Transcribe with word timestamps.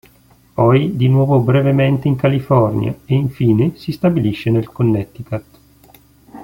Poi 0.53 0.95
di 0.95 1.07
nuovo 1.07 1.39
brevemente 1.41 2.07
in 2.07 2.15
California 2.15 2.89
e 3.05 3.13
infine 3.13 3.75
si 3.77 3.91
stabilisce 3.91 4.49
nel 4.49 4.67
Connecticut. 4.67 5.43